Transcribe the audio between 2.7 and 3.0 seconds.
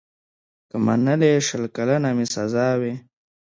وای